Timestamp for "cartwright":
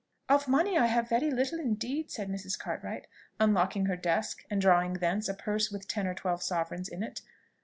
2.57-3.05